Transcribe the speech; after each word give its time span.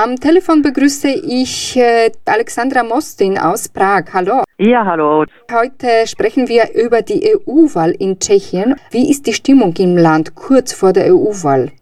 Am 0.00 0.14
Telefon 0.14 0.62
begrüße 0.62 1.08
ich 1.08 1.76
äh, 1.76 2.12
Alexandra 2.24 2.84
Mostin 2.84 3.36
aus 3.36 3.68
Prag. 3.68 4.04
Hallo. 4.12 4.44
Ja, 4.56 4.86
hallo. 4.86 5.24
Heute 5.50 6.06
sprechen 6.06 6.46
wir 6.46 6.72
über 6.72 7.02
die 7.02 7.34
EU-Wahl 7.34 7.90
in 7.98 8.20
Tschechien. 8.20 8.76
Wie 8.92 9.10
ist 9.10 9.26
die 9.26 9.32
Stimmung 9.32 9.74
im 9.76 9.96
Land 9.96 10.36
kurz 10.36 10.72
vor 10.72 10.92
der 10.92 11.12
EU-Wahl? 11.12 11.72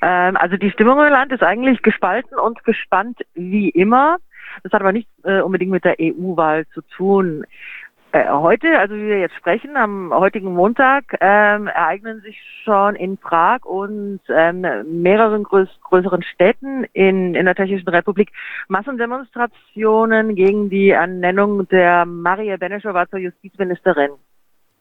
Ähm, 0.00 0.38
also 0.38 0.56
die 0.56 0.70
Stimmung 0.70 0.98
im 0.98 1.12
Land 1.12 1.30
ist 1.32 1.42
eigentlich 1.42 1.82
gespalten 1.82 2.38
und 2.38 2.64
gespannt 2.64 3.20
wie 3.34 3.68
immer. 3.68 4.16
Das 4.62 4.72
hat 4.72 4.80
aber 4.80 4.92
nichts 4.92 5.12
äh, 5.24 5.42
unbedingt 5.42 5.72
mit 5.72 5.84
der 5.84 5.96
EU-Wahl 6.00 6.64
zu 6.72 6.80
tun. 6.96 7.44
Äh, 8.14 8.28
heute, 8.28 8.78
also 8.78 8.94
wie 8.94 9.06
wir 9.06 9.20
jetzt 9.20 9.36
sprechen, 9.36 9.74
am 9.74 10.12
heutigen 10.12 10.52
Montag, 10.52 11.16
ähm, 11.22 11.66
ereignen 11.66 12.20
sich 12.20 12.38
schon 12.62 12.94
in 12.94 13.16
Prag 13.16 13.64
und 13.64 14.20
ähm, 14.28 14.66
mehreren 15.00 15.44
größ 15.44 15.68
größeren 15.82 16.22
Städten 16.22 16.84
in, 16.92 17.34
in 17.34 17.46
der 17.46 17.54
Tschechischen 17.54 17.88
Republik 17.88 18.30
Massendemonstrationen 18.68 20.34
gegen 20.34 20.68
die 20.68 20.90
Ernennung 20.90 21.66
der 21.68 22.04
Maria 22.04 22.56
Benešová 22.56 23.08
zur 23.08 23.20
Justizministerin. 23.20 24.10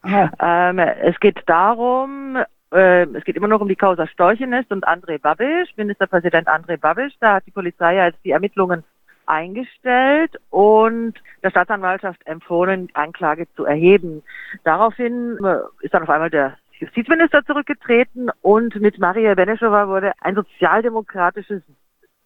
Ähm, 0.03 0.79
es 0.79 1.17
geht 1.21 1.41
darum, 1.45 2.37
äh, 2.73 3.03
es 3.03 3.23
geht 3.23 3.37
immer 3.37 3.47
noch 3.47 3.61
um 3.61 3.69
die 3.69 3.77
Causa 3.77 4.07
Storchenest 4.07 4.71
und 4.71 4.85
André 4.85 5.19
Babiš, 5.19 5.69
Ministerpräsident 5.77 6.49
André 6.49 6.77
Babiš. 6.77 7.13
Da 7.21 7.35
hat 7.35 7.45
die 7.45 7.51
Polizei 7.51 8.01
als 8.01 8.15
die 8.23 8.31
Ermittlungen 8.31 8.83
eingestellt 9.31 10.37
und 10.49 11.13
der 11.41 11.51
Staatsanwaltschaft 11.51 12.21
empfohlen, 12.27 12.89
Anklage 12.93 13.47
zu 13.55 13.65
erheben. 13.65 14.23
Daraufhin 14.65 15.39
äh, 15.43 15.59
ist 15.85 15.93
dann 15.93 16.03
auf 16.03 16.09
einmal 16.09 16.29
der 16.29 16.57
Justizminister 16.79 17.43
zurückgetreten 17.45 18.29
und 18.41 18.75
mit 18.81 18.99
Maria 18.99 19.33
Benešova 19.33 19.87
wurde 19.87 20.11
ein 20.19 20.35
sozialdemokratisches 20.35 21.61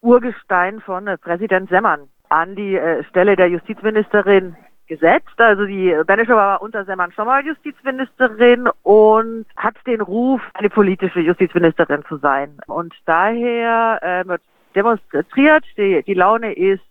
Urgestein 0.01 0.81
von 0.81 1.07
äh, 1.07 1.17
Präsident 1.17 1.69
Semmern 1.69 2.09
an 2.29 2.55
die 2.55 2.75
äh, 2.75 3.03
Stelle 3.03 3.35
der 3.35 3.49
Justizministerin 3.49 4.55
gesetzt. 4.87 5.37
Also 5.37 5.65
die 5.65 5.95
Benešova 6.07 6.35
war 6.35 6.61
unter 6.63 6.85
Semmern 6.85 7.11
schon 7.11 7.27
mal 7.27 7.45
Justizministerin 7.45 8.67
und 8.81 9.45
hat 9.57 9.75
den 9.85 10.01
Ruf, 10.01 10.41
eine 10.55 10.69
politische 10.69 11.19
Justizministerin 11.19 12.03
zu 12.07 12.17
sein. 12.17 12.57
Und 12.65 12.95
daher 13.05 13.99
äh, 14.01 14.27
wird 14.27 14.41
demonstriert, 14.75 15.63
die, 15.77 16.03
die 16.03 16.13
Laune 16.13 16.53
ist 16.53 16.83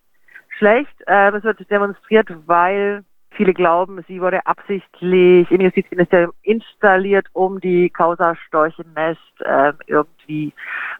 schlecht. 0.58 0.94
Äh, 1.06 1.30
es 1.36 1.44
wird 1.44 1.70
demonstriert, 1.70 2.28
weil 2.46 3.04
viele 3.30 3.52
glauben, 3.52 4.04
sie 4.06 4.20
wurde 4.20 4.46
absichtlich 4.46 5.50
im 5.50 5.60
Justizministerium 5.60 6.32
installiert, 6.42 7.26
um 7.32 7.60
die 7.60 7.90
Causa 7.90 8.36
Storchennest 8.46 9.20
äh, 9.40 9.72
irgendwie 9.86 10.52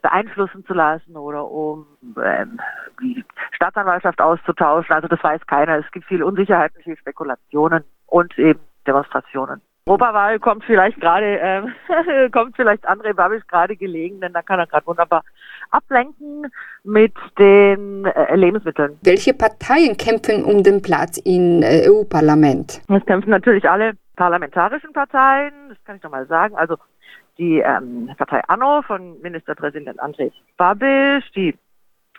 beeinflussen 0.03 0.65
zu 0.67 0.75
lassen 0.75 1.17
oder 1.17 1.49
um 1.49 1.87
ähm, 2.23 2.61
die 3.01 3.25
Staatsanwaltschaft 3.53 4.21
auszutauschen. 4.21 4.95
Also 4.95 5.09
das 5.09 5.23
weiß 5.23 5.47
keiner. 5.47 5.79
Es 5.79 5.91
gibt 5.93 6.07
viel 6.07 6.23
Unsicherheiten, 6.23 6.83
viel 6.83 6.97
Spekulationen 6.97 7.85
und 8.07 8.37
eben 8.39 8.61
Demonstrationen. 8.87 9.61
Europawahl 9.87 10.39
kommt 10.39 10.65
vielleicht 10.65 10.99
gerade, 10.99 11.39
äh, 11.39 12.31
kommt 12.31 12.57
vielleicht 12.57 12.89
André 12.89 13.13
Babisch 13.13 13.47
gerade 13.47 13.77
gelegen, 13.77 14.19
denn 14.19 14.33
da 14.33 14.41
kann 14.41 14.59
er 14.59 14.67
gerade 14.67 14.87
wunderbar 14.87 15.23
ablenken 15.71 16.51
mit 16.85 17.13
den 17.39 18.07
äh, 18.07 18.35
Lebensmitteln. 18.35 18.99
Welche 19.03 19.35
Parteien 19.35 19.95
kämpfen 19.99 20.43
um 20.43 20.63
den 20.63 20.81
Platz 20.81 21.19
im 21.19 21.63
äh, 21.63 21.87
EU-Parlament? 21.87 22.81
Es 22.89 23.05
kämpfen 23.05 23.29
natürlich 23.29 23.69
alle 23.69 23.93
parlamentarischen 24.17 24.95
Parteien, 24.95 25.53
das 25.69 25.77
kann 25.85 25.97
ich 25.97 26.03
noch 26.03 26.11
mal 26.11 26.27
sagen. 26.29 26.57
Also 26.57 26.77
die 27.37 27.59
ähm, 27.59 28.11
Partei 28.17 28.41
Anno 28.49 28.81
von 28.81 29.21
Ministerpräsident 29.21 30.01
André 30.01 30.33
Babisch, 30.57 31.31
die 31.33 31.55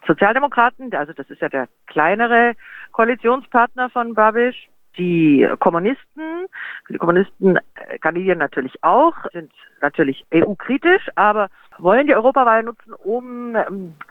Sozialdemokraten, 0.05 0.93
also 0.93 1.13
das 1.13 1.27
ist 1.31 1.41
ja 1.41 1.49
der 1.49 1.67
kleinere 1.87 2.53
Koalitionspartner 2.91 3.89
von 3.89 4.13
Babisch, 4.13 4.69
die 4.97 5.47
Kommunisten, 5.59 6.47
die 6.89 6.97
Kommunisten 6.97 7.57
äh, 7.57 7.99
kandidieren 7.99 8.39
natürlich 8.39 8.83
auch, 8.83 9.13
sind 9.33 9.51
natürlich 9.81 10.25
EU-kritisch, 10.33 11.09
aber 11.15 11.49
wollen 11.77 12.07
die 12.07 12.15
Europawahl 12.15 12.63
nutzen, 12.63 12.93
um, 12.93 13.55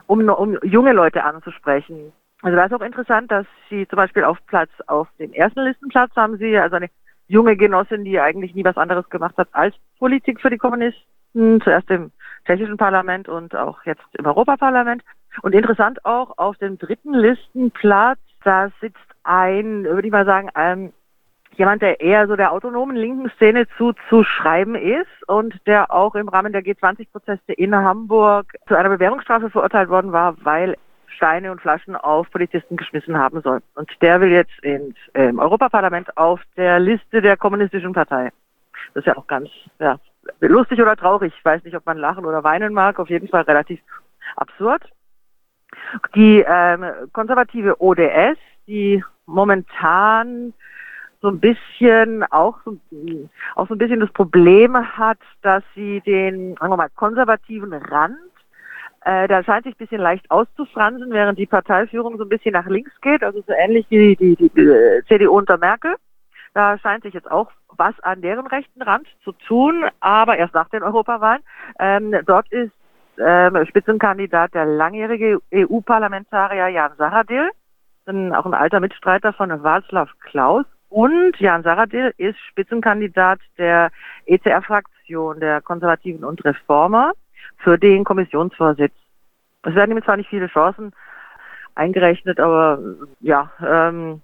um, 0.06 0.28
um 0.28 0.58
junge 0.62 0.92
Leute 0.92 1.24
anzusprechen. 1.24 2.12
Also 2.42 2.56
da 2.56 2.66
ist 2.66 2.74
auch 2.74 2.82
interessant, 2.82 3.30
dass 3.30 3.46
sie 3.70 3.88
zum 3.88 3.96
Beispiel 3.96 4.24
auf 4.24 4.38
Platz, 4.46 4.70
auf 4.86 5.08
dem 5.18 5.32
ersten 5.32 5.62
Listenplatz 5.62 6.14
haben 6.14 6.36
sie 6.36 6.58
also 6.58 6.76
eine 6.76 6.90
junge 7.26 7.56
Genossin, 7.56 8.04
die 8.04 8.20
eigentlich 8.20 8.54
nie 8.54 8.64
was 8.64 8.76
anderes 8.76 9.08
gemacht 9.08 9.36
hat 9.38 9.48
als 9.52 9.74
Politik 9.98 10.40
für 10.40 10.50
die 10.50 10.58
Kommunisten, 10.58 11.60
zuerst 11.62 11.90
im 11.90 12.12
tschechischen 12.44 12.76
Parlament 12.76 13.28
und 13.28 13.56
auch 13.56 13.82
jetzt 13.84 14.04
im 14.18 14.26
Europaparlament. 14.26 15.02
Und 15.42 15.54
interessant 15.54 16.04
auch 16.04 16.36
auf 16.36 16.56
dem 16.58 16.78
dritten 16.78 17.14
Listenplatz, 17.14 18.18
da 18.44 18.70
sitzt 18.80 18.98
ein, 19.24 19.84
würde 19.84 20.06
ich 20.06 20.12
mal 20.12 20.24
sagen, 20.24 20.50
ein, 20.54 20.92
jemand, 21.56 21.82
der 21.82 22.00
eher 22.00 22.26
so 22.26 22.36
der 22.36 22.52
autonomen 22.52 22.96
linken 22.96 23.30
Szene 23.30 23.66
zuzuschreiben 23.76 24.74
ist 24.74 25.28
und 25.28 25.54
der 25.66 25.92
auch 25.92 26.14
im 26.14 26.28
Rahmen 26.28 26.52
der 26.52 26.62
G20-Prozesse 26.62 27.52
in 27.52 27.74
Hamburg 27.74 28.54
zu 28.66 28.74
einer 28.74 28.88
Bewährungsstrafe 28.88 29.50
verurteilt 29.50 29.88
worden 29.88 30.12
war, 30.12 30.36
weil 30.44 30.76
Steine 31.08 31.52
und 31.52 31.60
Flaschen 31.60 31.96
auf 31.96 32.30
Polizisten 32.30 32.76
geschmissen 32.76 33.16
haben 33.16 33.40
soll. 33.42 33.60
Und 33.74 33.90
der 34.02 34.20
will 34.20 34.30
jetzt 34.30 34.58
ins 34.62 34.96
äh, 35.12 35.32
Europaparlament 35.32 36.16
auf 36.16 36.40
der 36.56 36.80
Liste 36.80 37.22
der 37.22 37.36
kommunistischen 37.36 37.92
Partei. 37.92 38.30
Das 38.92 39.02
ist 39.02 39.06
ja 39.06 39.16
auch 39.16 39.26
ganz 39.26 39.48
ja, 39.78 39.98
lustig 40.40 40.80
oder 40.80 40.96
traurig. 40.96 41.32
Ich 41.36 41.44
weiß 41.44 41.62
nicht, 41.64 41.76
ob 41.76 41.86
man 41.86 41.98
lachen 41.98 42.24
oder 42.24 42.42
weinen 42.44 42.72
mag. 42.72 42.98
Auf 42.98 43.10
jeden 43.10 43.28
Fall 43.28 43.42
relativ 43.42 43.80
absurd. 44.36 44.82
Die 46.14 46.44
ähm, 46.46 46.84
konservative 47.12 47.80
ODS, 47.80 48.38
die 48.66 49.02
momentan 49.26 50.52
so 51.20 51.28
ein 51.28 51.40
bisschen 51.40 52.22
auch 52.24 52.58
so, 52.64 52.76
auch 53.54 53.66
so 53.68 53.74
ein 53.74 53.78
bisschen 53.78 54.00
das 54.00 54.12
Problem 54.12 54.76
hat, 54.76 55.18
dass 55.40 55.62
sie 55.74 56.02
den, 56.02 56.54
sagen 56.56 56.72
wir 56.72 56.76
mal, 56.76 56.90
konservativen 56.94 57.72
Rand, 57.72 58.18
äh, 59.04 59.26
da 59.28 59.42
scheint 59.42 59.64
sich 59.64 59.74
ein 59.74 59.78
bisschen 59.78 60.00
leicht 60.00 60.30
auszufransen, 60.30 61.10
während 61.10 61.38
die 61.38 61.46
Parteiführung 61.46 62.18
so 62.18 62.24
ein 62.24 62.28
bisschen 62.28 62.52
nach 62.52 62.66
links 62.66 62.92
geht, 63.00 63.22
also 63.22 63.42
so 63.46 63.52
ähnlich 63.52 63.86
wie 63.88 64.16
die, 64.16 64.36
die, 64.36 64.48
die 64.50 64.60
äh, 64.60 65.02
CDU 65.08 65.36
unter 65.36 65.58
Merkel. 65.58 65.96
Da 66.52 66.78
scheint 66.78 67.02
sich 67.02 67.14
jetzt 67.14 67.30
auch 67.30 67.50
was 67.76 67.98
an 68.00 68.22
deren 68.22 68.46
rechten 68.46 68.82
Rand 68.82 69.06
zu 69.24 69.32
tun, 69.32 69.84
aber 70.00 70.36
erst 70.36 70.54
nach 70.54 70.68
den 70.68 70.82
Europawahlen. 70.82 71.42
Ähm, 71.78 72.14
dort 72.26 72.50
ist 72.52 72.72
ähm, 73.18 73.64
Spitzenkandidat 73.66 74.54
der 74.54 74.66
langjährige 74.66 75.40
EU-Parlamentarier 75.52 76.68
Jan 76.68 76.92
Saradil 76.96 77.50
auch 78.06 78.46
ein 78.46 78.54
alter 78.54 78.80
Mitstreiter 78.80 79.32
von 79.32 79.50
Václav 79.50 80.08
Klaus. 80.20 80.64
Und 80.90 81.38
Jan 81.40 81.62
Saradil 81.62 82.12
ist 82.18 82.38
Spitzenkandidat 82.50 83.40
der 83.58 83.90
ECR-Fraktion 84.26 85.40
der 85.40 85.60
Konservativen 85.60 86.24
und 86.24 86.44
Reformer 86.44 87.12
für 87.58 87.78
den 87.78 88.04
Kommissionsvorsitz. 88.04 88.92
Es 89.62 89.74
werden 89.74 89.96
ihm 89.96 90.04
zwar 90.04 90.16
nicht 90.16 90.28
viele 90.28 90.46
Chancen 90.46 90.92
eingerechnet, 91.74 92.38
aber 92.38 92.78
ja, 93.20 93.50
ähm, 93.66 94.20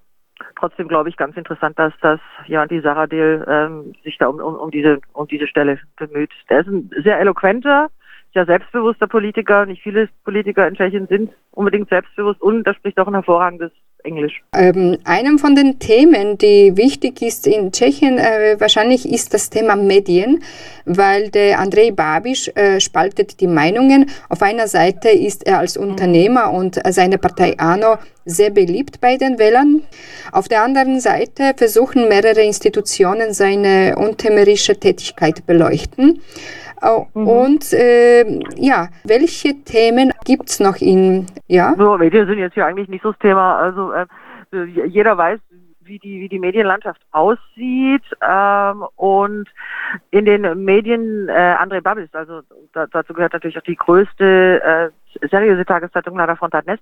trotzdem 0.57 0.87
glaube 0.87 1.09
ich 1.09 1.17
ganz 1.17 1.37
interessant, 1.37 1.77
dass 1.79 1.93
das 2.03 2.21
jemand 2.47 2.71
wie 2.71 2.81
Saradil 2.81 3.45
ähm, 3.49 3.95
sich 4.05 4.19
da 4.19 4.29
um, 4.29 4.39
um, 4.39 4.55
um 4.55 4.71
diese 4.71 5.01
um 5.13 5.27
diese 5.27 5.49
Stelle 5.49 5.81
bemüht. 5.97 6.31
Der 6.49 6.61
ist 6.61 6.69
ein 6.69 6.91
sehr 7.03 7.19
eloquenter, 7.19 7.91
sehr 8.33 8.47
selbstbewusster 8.47 9.07
Politiker. 9.07 9.67
Nicht 9.67 9.83
viele 9.83 10.09
Politiker 10.25 10.67
in 10.67 10.75
Tschechien 10.75 11.07
sind 11.09 11.31
unbedingt 11.53 11.89
selbstbewusst 11.89 12.41
und 12.41 12.65
da 12.65 12.75
spricht 12.75 12.99
auch 12.99 13.07
ein 13.07 13.15
hervorragendes 13.15 13.73
Englisch. 14.05 14.43
Ähm, 14.55 14.99
einem 15.05 15.39
von 15.39 15.55
den 15.55 15.79
Themen, 15.79 16.39
die 16.39 16.77
wichtig 16.77 17.23
ist 17.23 17.47
in 17.47 17.73
Tschechien, 17.73 18.19
äh, 18.19 18.57
wahrscheinlich 18.59 19.11
ist 19.11 19.35
das 19.35 19.51
Thema 19.51 19.77
Medien, 19.77 20.43
weil 20.85 21.31
der 21.31 21.59
Andrei 21.59 21.91
Babiš 21.91 22.51
äh, 22.55 22.81
spaltet 22.81 23.41
die 23.41 23.47
Meinungen. 23.47 24.11
Auf 24.29 24.43
einer 24.43 24.69
Seite 24.69 25.11
ist 25.11 25.47
er 25.47 25.59
als 25.59 25.77
Unternehmer 25.77 26.53
und 26.53 26.81
seine 26.89 27.19
Partei 27.19 27.59
ANO 27.59 27.99
sehr 28.25 28.51
beliebt 28.51 29.01
bei 29.01 29.17
den 29.17 29.39
Wählern. 29.39 29.83
Auf 30.33 30.49
der 30.49 30.63
anderen 30.63 31.01
Seite 31.01 31.53
versuchen 31.57 32.09
mehrere 32.09 32.43
Institutionen 32.43 33.33
seine 33.35 33.97
unternehmerische 33.97 34.79
Tätigkeit 34.79 35.47
beleuchten. 35.47 36.21
Mhm. 37.15 37.29
Und 37.29 37.73
äh, 37.73 38.41
ja, 38.57 38.89
welche 39.05 39.63
Themen 39.65 40.13
gibt 40.25 40.49
es 40.49 40.61
noch 40.61 40.77
in, 40.77 41.27
ja? 41.47 41.75
So, 41.77 41.99
Medien 41.99 42.27
sind 42.27 42.39
jetzt 42.39 42.55
hier 42.55 42.67
eigentlich 42.67 42.89
nicht 42.89 43.03
so 43.03 43.13
das 43.13 43.19
Thema. 43.21 43.59
Also 43.59 43.93
äh, 43.93 44.07
jeder 44.87 45.17
weiß, 45.17 45.41
wie 45.83 45.99
die, 45.99 46.21
wie 46.21 46.29
die 46.29 46.39
Medienlandschaft 46.39 47.01
aussieht. 47.11 48.05
Ähm, 48.27 48.85
und 48.97 49.49
in 50.11 50.25
den 50.25 50.65
Medien 50.65 51.29
äh, 51.29 51.33
André 51.33 51.81
Babis, 51.83 52.09
also 52.15 52.41
da, 52.73 52.87
dazu 52.87 53.13
gehört 53.13 53.33
natürlich 53.33 53.59
auch 53.59 53.63
die 53.63 53.77
größte 53.77 54.63
äh, 54.63 55.29
seriöse 55.29 55.65
Tageszeitung 55.65 56.17
Nada 56.17 56.37
Frontanes 56.37 56.79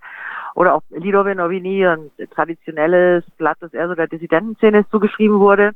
oder 0.54 0.74
auch 0.74 0.82
Lidove 0.90 1.34
Novini, 1.34 1.86
ein 1.86 2.10
traditionelles 2.34 3.24
Blatt, 3.38 3.56
das 3.60 3.72
eher 3.72 3.88
so 3.88 3.94
der 3.94 4.06
Dissidentenszene 4.06 4.86
zugeschrieben 4.90 5.38
wurde 5.38 5.72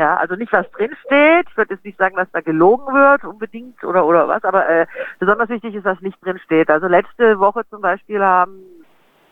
Ja, 0.00 0.16
also 0.16 0.34
nicht 0.34 0.50
was 0.50 0.64
drinsteht. 0.70 1.46
Ich 1.50 1.56
würde 1.58 1.74
jetzt 1.74 1.84
nicht 1.84 1.98
sagen, 1.98 2.16
dass 2.16 2.30
da 2.32 2.40
gelogen 2.40 2.86
wird 2.86 3.22
unbedingt 3.22 3.84
oder 3.84 4.06
oder 4.06 4.26
was, 4.28 4.42
aber 4.44 4.66
äh, 4.66 4.86
besonders 5.18 5.50
wichtig 5.50 5.74
ist, 5.74 5.84
was 5.84 6.00
nicht 6.00 6.16
drinsteht. 6.24 6.70
Also 6.70 6.86
letzte 6.86 7.38
Woche 7.38 7.68
zum 7.68 7.82
Beispiel 7.82 8.22
haben 8.22 8.62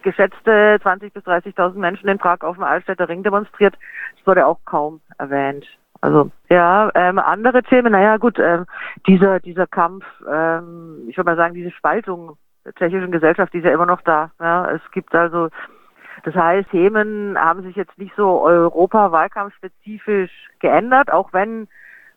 geschätzte 0.03 0.79
20 0.83 1.15
bis 1.15 1.25
30.000 1.25 1.79
Menschen 1.79 2.07
in 2.11 2.19
Prag 2.19 2.43
auf 2.43 2.57
dem 2.57 2.65
Altstädter 2.65 3.09
Ring 3.09 3.23
demonstriert. 3.23 3.79
Das 4.19 4.27
wurde 4.27 4.45
auch 4.45 4.59
kaum 4.67 5.01
erwähnt. 5.17 5.65
Also 6.03 6.31
ja, 6.51 6.91
ähm, 6.95 7.19
andere 7.19 7.63
Themen, 7.63 7.93
naja 7.93 8.19
gut, 8.19 8.39
ähm, 8.39 8.67
dieser, 9.07 9.41
dieser 9.41 9.67
Kampf, 9.67 10.05
ähm, 10.31 11.07
ich 11.09 11.17
würde 11.17 11.31
mal 11.31 11.37
sagen, 11.37 11.55
diese 11.55 11.71
Spaltung 11.71 12.37
der 12.67 12.75
tschechischen 12.75 13.11
Gesellschaft, 13.11 13.55
die 13.55 13.59
ist 13.59 13.65
ja 13.65 13.73
immer 13.73 13.87
noch 13.87 14.03
da. 14.03 14.33
Ja. 14.39 14.71
Es 14.71 14.83
gibt 14.91 15.15
also, 15.15 15.49
das 16.25 16.35
heißt, 16.35 16.71
Themen 16.71 17.39
haben 17.39 17.63
sich 17.63 17.77
jetzt 17.77 17.97
nicht 17.99 18.13
so 18.17 18.43
Europa-Wahlkampfspezifisch 18.43 20.31
geändert, 20.61 21.11
auch 21.13 21.33
wenn 21.33 21.69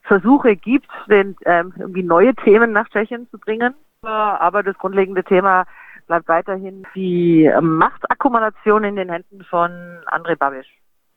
Versuche 0.03 0.55
gibt, 0.55 0.89
den, 1.09 1.35
ähm, 1.45 1.73
irgendwie 1.77 2.03
neue 2.03 2.33
Themen 2.35 2.71
nach 2.71 2.89
Tschechien 2.89 3.27
zu 3.29 3.37
bringen. 3.37 3.73
Aber 4.01 4.63
das 4.63 4.77
grundlegende 4.77 5.23
Thema 5.23 5.65
bleibt 6.07 6.27
weiterhin 6.27 6.83
die 6.95 7.49
Machtakkumulation 7.61 8.83
in 8.83 8.95
den 8.95 9.09
Händen 9.09 9.43
von 9.43 9.71
André 10.07 10.35
Babiš. 10.35 10.65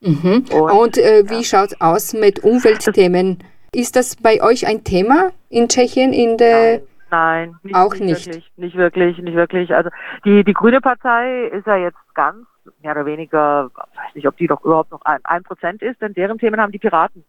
Mhm. 0.00 0.44
Und, 0.52 0.70
Und 0.70 0.98
äh, 0.98 1.24
wie 1.28 1.36
ja. 1.36 1.42
schaut 1.42 1.72
es 1.72 1.80
aus 1.80 2.12
mit 2.12 2.44
Umweltthemen? 2.44 3.38
Ist 3.74 3.96
das 3.96 4.16
bei 4.16 4.42
euch 4.42 4.66
ein 4.66 4.84
Thema 4.84 5.32
in 5.48 5.68
Tschechien 5.68 6.12
in 6.12 6.36
der 6.36 6.82
Nein, 7.10 7.54
nicht, 7.62 7.74
auch 7.76 7.94
nicht. 7.94 8.26
Wirklich, 8.26 8.52
nicht 8.56 8.76
wirklich, 8.76 9.18
nicht 9.18 9.36
wirklich. 9.36 9.74
Also 9.74 9.90
die, 10.24 10.42
die 10.42 10.52
Grüne 10.52 10.80
Partei 10.80 11.46
ist 11.46 11.66
ja 11.66 11.76
jetzt 11.76 11.98
ganz 12.14 12.44
mehr 12.82 12.92
oder 12.92 13.06
weniger, 13.06 13.70
weiß 13.74 14.14
nicht, 14.14 14.26
ob 14.26 14.36
die 14.36 14.46
doch 14.46 14.64
überhaupt 14.64 14.90
noch 14.90 15.02
ein, 15.02 15.20
ein 15.24 15.42
Prozent 15.42 15.82
ist, 15.82 16.00
denn 16.00 16.14
deren 16.14 16.38
Themen 16.38 16.60
haben 16.60 16.72
die 16.72 16.78
Piraten. 16.78 17.24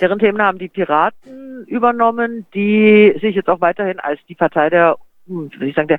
Deren 0.00 0.18
Themen 0.18 0.40
haben 0.40 0.58
die 0.58 0.68
Piraten 0.68 1.64
übernommen, 1.66 2.46
die 2.54 3.16
sich 3.20 3.34
jetzt 3.34 3.48
auch 3.48 3.60
weiterhin 3.60 3.98
als 3.98 4.20
die 4.28 4.34
Partei 4.34 4.70
der, 4.70 4.96
hm, 5.26 5.50
wie 5.58 5.70
ich 5.70 5.74
sagen, 5.74 5.88
der 5.88 5.98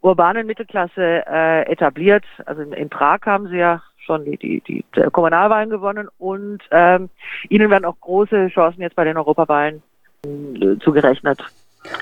urbanen 0.00 0.46
Mittelklasse 0.46 1.24
äh, 1.26 1.70
etabliert. 1.70 2.24
Also 2.46 2.62
in, 2.62 2.72
in 2.72 2.88
Prag 2.88 3.20
haben 3.26 3.48
sie 3.48 3.58
ja 3.58 3.82
schon 3.98 4.24
die, 4.24 4.38
die, 4.38 4.62
die 4.66 4.84
Kommunalwahlen 5.12 5.70
gewonnen 5.70 6.08
und 6.18 6.62
ähm, 6.70 7.10
ihnen 7.48 7.70
werden 7.70 7.84
auch 7.84 8.00
große 8.00 8.48
Chancen 8.48 8.80
jetzt 8.80 8.96
bei 8.96 9.04
den 9.04 9.18
Europawahlen 9.18 9.82
äh, 10.24 10.78
zugerechnet. 10.82 11.44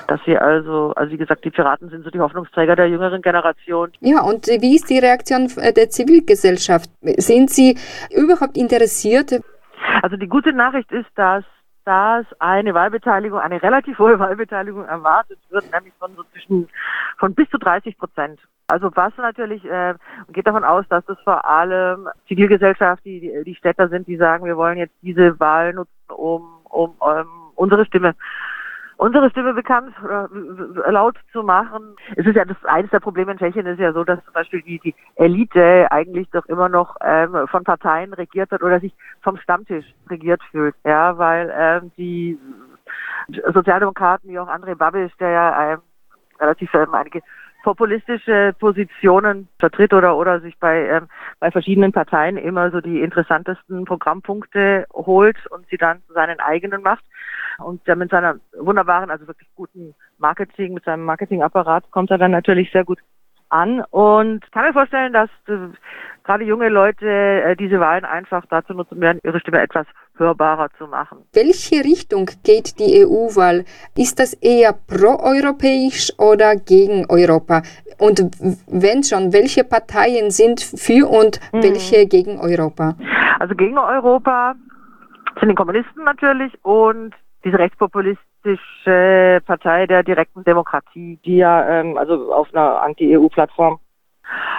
Dass 0.09 0.19
sie 0.25 0.35
also, 0.35 0.91
also 0.95 1.11
wie 1.11 1.17
gesagt, 1.17 1.45
die 1.45 1.51
Piraten 1.51 1.89
sind 1.89 2.03
so 2.03 2.09
die 2.09 2.19
Hoffnungsträger 2.19 2.75
der 2.75 2.89
jüngeren 2.89 3.21
Generation. 3.21 3.91
Ja, 3.99 4.21
und 4.23 4.47
wie 4.47 4.75
ist 4.75 4.89
die 4.89 4.97
Reaktion 4.97 5.47
der 5.55 5.89
Zivilgesellschaft? 5.89 6.89
Sind 7.01 7.51
Sie 7.51 7.77
überhaupt 8.09 8.57
interessiert? 8.57 9.39
Also 10.01 10.17
die 10.17 10.27
gute 10.27 10.51
Nachricht 10.51 10.91
ist, 10.91 11.09
dass 11.15 11.43
dass 11.85 12.25
eine 12.37 12.75
Wahlbeteiligung, 12.75 13.39
eine 13.39 13.63
relativ 13.63 13.97
hohe 13.97 14.19
Wahlbeteiligung 14.19 14.85
erwartet 14.85 15.39
wird, 15.49 15.71
nämlich 15.71 15.93
von 15.97 16.15
so 16.15 16.23
zwischen 16.31 16.69
von 17.17 17.33
bis 17.33 17.49
zu 17.49 17.57
30 17.57 17.97
Prozent. 17.97 18.39
Also 18.67 18.91
was 18.93 19.11
natürlich 19.17 19.65
äh, 19.65 19.95
geht 20.31 20.45
davon 20.45 20.63
aus, 20.63 20.85
dass 20.89 21.03
das 21.05 21.19
vor 21.21 21.45
allem 21.45 22.07
Zivilgesellschaft, 22.27 23.03
die, 23.05 23.33
die 23.43 23.55
Städter 23.55 23.89
sind, 23.89 24.07
die 24.07 24.17
sagen, 24.17 24.45
wir 24.45 24.55
wollen 24.55 24.77
jetzt 24.77 24.93
diese 25.01 25.39
Wahl 25.39 25.73
nutzen, 25.73 25.91
um, 26.09 26.59
um, 26.65 26.93
um 26.99 27.51
unsere 27.55 27.85
Stimme 27.85 28.13
unsere 28.99 29.29
Stimme 29.29 29.53
bekannt 29.53 29.95
äh, 30.03 30.91
laut 30.91 31.17
zu 31.31 31.41
machen. 31.41 31.95
Es 32.17 32.25
ist 32.25 32.35
ja 32.35 32.43
das 32.43 32.57
eines 32.65 32.91
der 32.91 32.99
Probleme 32.99 33.31
in 33.31 33.37
Tschechien 33.37 33.65
ist 33.65 33.79
ja 33.79 33.93
so, 33.93 34.03
dass 34.03 34.23
zum 34.25 34.33
Beispiel 34.33 34.61
die, 34.61 34.79
die 34.79 34.93
Elite 35.15 35.87
eigentlich 35.89 36.29
doch 36.31 36.45
immer 36.47 36.67
noch 36.67 36.97
ähm, 37.01 37.47
von 37.47 37.63
Parteien 37.63 38.13
regiert 38.13 38.51
wird 38.51 38.61
oder 38.61 38.79
sich 38.81 38.93
vom 39.21 39.37
Stammtisch 39.37 39.85
regiert 40.09 40.41
fühlt. 40.51 40.75
Ja, 40.83 41.17
weil 41.17 41.51
ähm, 41.57 41.91
die 41.97 42.37
Sozialdemokraten 43.53 44.29
wie 44.29 44.39
auch 44.39 44.49
André 44.49 44.75
Babiš, 44.75 45.15
der 45.17 45.29
ja 45.29 45.73
ähm, 45.73 45.79
relativ 46.39 46.73
ähm, 46.73 46.93
einige 46.93 47.21
populistische 47.63 48.53
Positionen 48.59 49.47
vertritt 49.59 49.93
oder 49.93 50.17
oder 50.17 50.41
sich 50.41 50.57
bei 50.59 50.87
ähm, 50.87 51.07
bei 51.39 51.51
verschiedenen 51.51 51.93
Parteien 51.93 52.35
immer 52.35 52.69
so 52.71 52.81
die 52.81 53.01
interessantesten 53.01 53.85
Programmpunkte 53.85 54.87
holt 54.93 55.37
und 55.47 55.65
sie 55.69 55.77
dann 55.77 56.01
zu 56.07 56.13
seinen 56.13 56.39
eigenen 56.39 56.81
macht 56.81 57.03
und 57.61 57.85
der 57.87 57.95
mit 57.95 58.11
seiner 58.11 58.35
wunderbaren, 58.57 59.09
also 59.09 59.27
wirklich 59.27 59.49
guten 59.55 59.95
Marketing, 60.17 60.73
mit 60.73 60.83
seinem 60.83 61.05
Marketingapparat 61.05 61.89
kommt 61.91 62.11
er 62.11 62.17
dann 62.17 62.31
natürlich 62.31 62.71
sehr 62.71 62.85
gut 62.85 62.99
an 63.49 63.83
und 63.89 64.51
kann 64.51 64.65
mir 64.65 64.73
vorstellen, 64.73 65.13
dass 65.13 65.29
äh, 65.47 65.57
gerade 66.23 66.43
junge 66.43 66.69
Leute 66.69 67.07
äh, 67.07 67.55
diese 67.55 67.79
Wahlen 67.79 68.05
einfach 68.05 68.45
dazu 68.49 68.73
nutzen 68.73 69.01
werden, 69.01 69.19
ihre 69.23 69.39
Stimme 69.39 69.59
etwas 69.59 69.87
hörbarer 70.17 70.69
zu 70.77 70.87
machen. 70.87 71.19
Welche 71.33 71.83
Richtung 71.83 72.29
geht 72.43 72.79
die 72.79 73.03
EU-Wahl? 73.03 73.65
Ist 73.95 74.19
das 74.19 74.33
eher 74.33 74.73
proeuropäisch 74.73 76.11
oder 76.17 76.55
gegen 76.55 77.05
Europa? 77.09 77.63
Und 77.97 78.21
wenn 78.67 79.03
schon, 79.03 79.33
welche 79.33 79.63
Parteien 79.63 80.29
sind 80.29 80.61
für 80.61 81.09
und 81.09 81.39
mhm. 81.51 81.63
welche 81.63 82.05
gegen 82.05 82.39
Europa? 82.39 82.95
Also 83.39 83.55
gegen 83.55 83.77
Europa 83.77 84.55
sind 85.39 85.49
die 85.49 85.55
Kommunisten 85.55 86.03
natürlich 86.03 86.53
und 86.63 87.15
diese 87.43 87.59
rechtspopulistische 87.59 89.41
Partei 89.45 89.87
der 89.87 90.03
direkten 90.03 90.43
Demokratie, 90.43 91.19
die 91.25 91.37
ja 91.37 91.67
ähm, 91.67 91.97
also 91.97 92.33
auf 92.33 92.53
einer 92.53 92.81
Anti-EU-Plattform. 92.81 93.79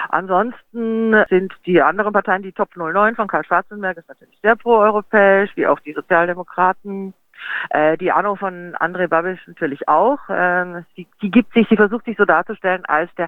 Ansonsten 0.09 1.15
sind 1.29 1.53
die 1.65 1.81
anderen 1.81 2.11
Parteien, 2.11 2.43
die 2.43 2.51
Top 2.51 2.75
09 2.75 3.15
von 3.15 3.27
Karl 3.27 3.45
Schwarzenberg 3.45 3.97
ist 3.97 4.09
natürlich 4.09 4.37
sehr 4.41 4.55
proeuropäisch, 4.55 5.51
wie 5.55 5.67
auch 5.67 5.79
die 5.79 5.93
Sozialdemokraten. 5.93 7.13
Äh, 7.69 7.97
die 7.97 8.11
Anno 8.11 8.35
von 8.35 8.75
André 8.75 9.07
Babiš 9.07 9.39
natürlich 9.47 9.87
auch. 9.87 10.19
Ähm, 10.29 10.85
sie, 10.95 11.07
die 11.21 11.31
gibt 11.31 11.53
sich, 11.53 11.67
sie 11.69 11.77
versucht 11.77 12.05
sich 12.05 12.17
so 12.17 12.25
darzustellen 12.25 12.85
als 12.85 13.13
der 13.15 13.27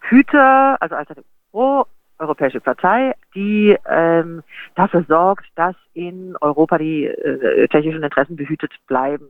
Hüter, 0.00 0.76
also 0.80 0.94
als 0.94 1.08
der 1.08 1.22
pro 1.50 1.86
Europäische 2.22 2.60
Partei, 2.60 3.14
die 3.34 3.76
ähm, 3.88 4.42
dafür 4.74 5.04
sorgt, 5.08 5.46
dass 5.56 5.74
in 5.94 6.36
Europa 6.40 6.78
die 6.78 7.06
äh, 7.06 7.68
tschechischen 7.68 8.02
Interessen 8.02 8.36
behütet 8.36 8.72
bleiben. 8.86 9.28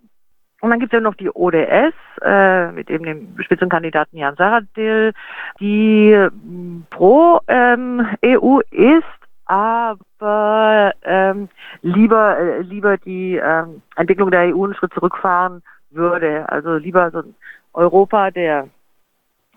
Und 0.61 0.71
dann 0.71 0.79
gibt 0.79 0.93
es 0.93 0.97
ja 0.97 1.01
noch 1.01 1.17
die 1.17 1.29
ODS 1.35 1.95
äh, 2.23 2.71
mit 2.71 2.89
eben 2.89 3.05
dem 3.05 3.35
Spitzenkandidaten 3.41 4.17
Jan 4.17 4.37
Saradil, 4.37 5.13
die 5.59 6.13
ähm, 6.13 6.87
pro 6.91 7.41
ähm, 7.49 8.07
EU 8.25 8.61
ist, 8.71 9.03
aber 9.47 10.93
ähm, 11.03 11.49
lieber 11.83 12.39
äh, 12.39 12.61
lieber 12.61 12.97
die 12.97 13.41
ähm, 13.43 13.83
Entwicklung 13.97 14.31
der 14.31 14.55
EU 14.55 14.65
einen 14.65 14.75
Schritt 14.75 14.95
zurückfahren 14.95 15.63
würde. 15.91 16.49
Also 16.49 16.77
lieber 16.77 17.11
so 17.11 17.19
ein 17.19 17.35
Europa 17.73 18.31
der 18.31 18.69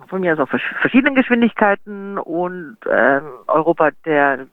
von 0.08 0.22
mir 0.22 0.34
aus 0.34 0.40
auf 0.40 0.50
verschiedenen 0.50 1.16
Geschwindigkeiten 1.16 2.18
und 2.18 2.78
ähm, 2.90 3.24
Europa 3.48 3.92
der 4.06 4.48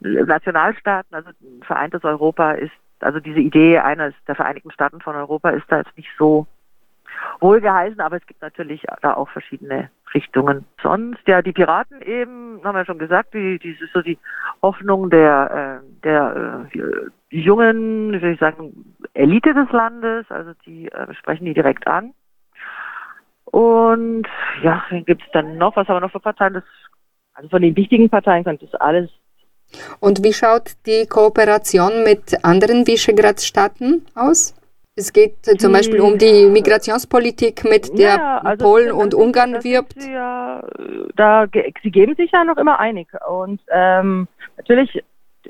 Nationalstaaten, 0.00 1.14
also 1.14 1.30
ein 1.42 1.62
vereintes 1.62 2.04
Europa 2.04 2.52
ist, 2.52 2.72
also 3.00 3.20
diese 3.20 3.40
Idee 3.40 3.78
eines 3.78 4.14
der 4.26 4.34
Vereinigten 4.34 4.70
Staaten 4.70 5.00
von 5.00 5.14
Europa 5.14 5.50
ist 5.50 5.66
da 5.68 5.78
jetzt 5.78 5.96
nicht 5.96 6.08
so 6.18 6.46
wohl 7.40 7.60
geheißen, 7.60 8.00
aber 8.00 8.16
es 8.16 8.26
gibt 8.26 8.40
natürlich 8.40 8.86
da 9.02 9.14
auch 9.14 9.28
verschiedene 9.28 9.90
Richtungen. 10.14 10.64
Sonst, 10.82 11.20
ja, 11.26 11.42
die 11.42 11.52
Piraten 11.52 12.00
eben, 12.02 12.60
haben 12.64 12.76
wir 12.76 12.84
schon 12.84 12.98
gesagt, 12.98 13.34
die, 13.34 13.58
die 13.58 13.70
ist 13.70 13.92
so 13.92 14.02
die 14.02 14.18
Hoffnung 14.62 15.10
der, 15.10 15.82
äh, 15.82 16.02
der 16.02 16.66
äh, 16.72 17.36
jungen, 17.36 18.12
wie 18.12 18.18
soll 18.20 18.30
ich 18.30 18.40
sagen, 18.40 18.94
Elite 19.14 19.54
des 19.54 19.70
Landes, 19.70 20.30
also 20.30 20.52
die 20.66 20.90
äh, 20.90 21.12
sprechen 21.14 21.44
die 21.44 21.54
direkt 21.54 21.86
an. 21.86 22.12
Und 23.50 24.26
ja, 24.62 24.84
gibt 25.06 25.22
es 25.22 25.28
dann 25.32 25.58
noch? 25.58 25.74
Was 25.76 25.88
haben 25.88 25.96
wir 25.96 26.00
noch 26.00 26.12
für 26.12 26.20
Parteien? 26.20 26.54
Das, 26.54 26.64
also 27.34 27.48
von 27.48 27.62
den 27.62 27.76
wichtigen 27.76 28.08
Parteien 28.08 28.44
könnte 28.44 28.64
es 28.66 28.74
alles. 28.74 29.10
Und 30.00 30.22
wie 30.24 30.32
schaut 30.32 30.72
die 30.86 31.06
Kooperation 31.06 32.04
mit 32.04 32.44
anderen 32.44 32.86
Visegrad-Staaten 32.86 34.06
aus? 34.14 34.54
Es 34.96 35.12
geht 35.12 35.44
zum 35.44 35.68
hm. 35.68 35.72
Beispiel 35.72 36.00
um 36.00 36.18
die 36.18 36.46
Migrationspolitik, 36.46 37.64
mit 37.64 37.96
der 37.98 38.16
ja, 38.16 38.38
also 38.38 38.64
Polen 38.64 38.92
und 38.92 39.14
Ungarn 39.14 39.62
wirbt. 39.64 39.96
Ja, 40.04 40.62
da, 41.16 41.46
sie 41.82 41.90
geben 41.90 42.14
sich 42.16 42.30
ja 42.32 42.44
noch 42.44 42.56
immer 42.56 42.78
einig. 42.78 43.08
Und 43.26 43.60
ähm, 43.70 44.28
natürlich, 44.56 45.02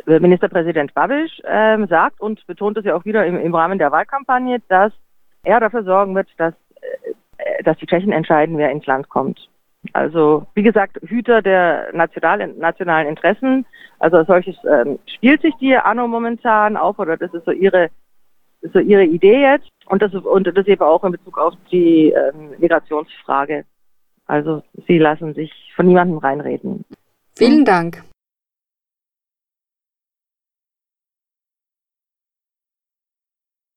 Ministerpräsident 0.07 0.95
Babiš 0.95 1.42
ähm, 1.45 1.87
sagt 1.88 2.21
und 2.21 2.47
betont 2.47 2.76
es 2.78 2.85
ja 2.85 2.95
auch 2.95 3.04
wieder 3.04 3.26
im, 3.26 3.38
im 3.38 3.54
Rahmen 3.54 3.78
der 3.78 3.90
Wahlkampagne, 3.90 4.61
dass 4.69 4.92
er 5.42 5.59
dafür 5.59 5.83
sorgen 5.85 6.14
wird, 6.14 6.28
dass 6.37 6.54
äh, 6.80 7.14
dass 7.71 7.79
die 7.79 7.87
Tschechen 7.87 8.11
entscheiden, 8.11 8.59
wer 8.59 8.73
ins 8.73 8.85
Land 8.87 9.09
kommt. 9.09 9.49
Also 9.93 10.45
wie 10.55 10.65
gesagt, 10.65 10.99
Hüter 11.07 11.41
der 11.41 11.91
nationalen, 11.95 12.59
nationalen 12.59 13.07
Interessen. 13.07 13.65
Also 14.00 14.17
als 14.17 14.27
solches 14.27 14.57
ähm, 14.69 14.99
spielt 15.07 15.41
sich 15.41 15.55
die 15.61 15.77
Anno 15.77 16.09
momentan 16.09 16.77
auf 16.77 16.99
oder 16.99 17.17
das 17.17 17.33
ist 17.33 17.45
so 17.45 17.53
ihre 17.53 17.89
ist 18.61 18.73
so 18.73 18.81
ihre 18.81 19.05
Idee 19.05 19.41
jetzt 19.41 19.71
und 19.87 20.03
das 20.03 20.12
und 20.12 20.49
das 20.49 20.67
eben 20.67 20.83
auch 20.83 21.05
in 21.05 21.12
Bezug 21.12 21.39
auf 21.39 21.55
die 21.71 22.11
ähm, 22.11 22.50
Migrationsfrage. 22.59 23.65
Also 24.27 24.62
sie 24.89 24.99
lassen 24.99 25.33
sich 25.35 25.53
von 25.77 25.87
niemandem 25.87 26.19
reinreden. 26.19 26.85
Vielen 27.37 27.65
Dank. 27.65 28.03